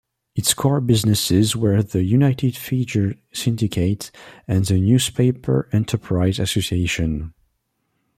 Its 0.35 0.55
core 0.55 0.81
businesses 0.81 1.55
were 1.55 1.83
the 1.83 2.01
United 2.01 2.57
Feature 2.57 3.13
Syndicate 3.33 4.09
and 4.47 4.65
the 4.65 4.79
Newspaper 4.81 5.69
Enterprise 5.71 6.39
Association. 6.39 7.35